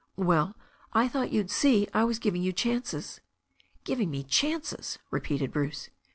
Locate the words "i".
0.93-1.07, 1.93-2.05